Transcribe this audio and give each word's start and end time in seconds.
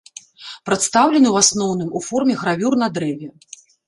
Прадстаўлены, 0.69 1.27
у 1.35 1.37
асноўным, 1.41 1.91
у 1.99 2.01
форме 2.07 2.37
гравюр 2.39 2.73
на 2.85 2.91
дрэве. 2.97 3.29